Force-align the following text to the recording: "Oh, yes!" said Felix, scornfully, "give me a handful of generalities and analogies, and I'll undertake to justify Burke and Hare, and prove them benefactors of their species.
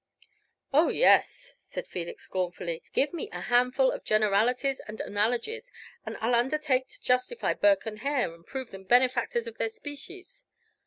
"Oh, 0.73 0.89
yes!" 0.89 1.53
said 1.59 1.85
Felix, 1.85 2.23
scornfully, 2.23 2.81
"give 2.91 3.13
me 3.13 3.29
a 3.31 3.39
handful 3.39 3.91
of 3.91 4.03
generalities 4.03 4.79
and 4.87 4.99
analogies, 4.99 5.71
and 6.07 6.17
I'll 6.21 6.33
undertake 6.33 6.87
to 6.87 7.03
justify 7.03 7.53
Burke 7.53 7.85
and 7.85 7.99
Hare, 7.99 8.33
and 8.33 8.43
prove 8.43 8.71
them 8.71 8.83
benefactors 8.85 9.45
of 9.45 9.59
their 9.59 9.69
species. 9.69 10.45